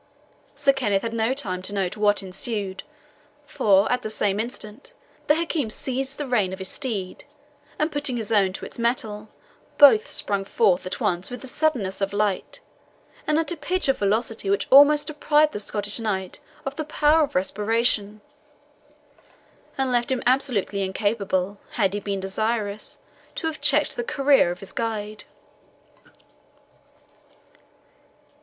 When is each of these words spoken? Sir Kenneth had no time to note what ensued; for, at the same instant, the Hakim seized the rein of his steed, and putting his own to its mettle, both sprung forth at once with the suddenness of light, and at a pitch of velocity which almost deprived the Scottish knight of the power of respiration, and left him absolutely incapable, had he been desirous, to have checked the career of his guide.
Sir 0.55 0.73
Kenneth 0.73 1.03
had 1.03 1.13
no 1.13 1.31
time 1.35 1.61
to 1.61 1.75
note 1.75 1.95
what 1.95 2.23
ensued; 2.23 2.81
for, 3.45 3.87
at 3.91 4.01
the 4.01 4.09
same 4.09 4.39
instant, 4.39 4.93
the 5.27 5.35
Hakim 5.35 5.69
seized 5.69 6.17
the 6.17 6.25
rein 6.25 6.51
of 6.51 6.57
his 6.57 6.69
steed, 6.69 7.23
and 7.77 7.91
putting 7.91 8.17
his 8.17 8.31
own 8.31 8.51
to 8.53 8.65
its 8.65 8.79
mettle, 8.79 9.29
both 9.77 10.07
sprung 10.07 10.43
forth 10.43 10.87
at 10.87 10.99
once 10.99 11.29
with 11.29 11.41
the 11.41 11.47
suddenness 11.47 12.01
of 12.01 12.13
light, 12.13 12.61
and 13.27 13.37
at 13.37 13.51
a 13.51 13.55
pitch 13.55 13.87
of 13.87 13.99
velocity 13.99 14.49
which 14.49 14.67
almost 14.71 15.05
deprived 15.05 15.53
the 15.53 15.59
Scottish 15.59 15.99
knight 15.99 16.39
of 16.65 16.77
the 16.77 16.83
power 16.85 17.23
of 17.25 17.35
respiration, 17.35 18.21
and 19.77 19.91
left 19.91 20.09
him 20.11 20.23
absolutely 20.25 20.81
incapable, 20.81 21.59
had 21.73 21.93
he 21.93 21.99
been 21.99 22.19
desirous, 22.19 22.97
to 23.35 23.45
have 23.45 23.61
checked 23.61 23.95
the 23.95 24.03
career 24.03 24.49
of 24.49 24.61
his 24.61 24.71
guide. 24.73 25.25